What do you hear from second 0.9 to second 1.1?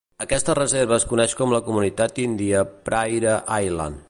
es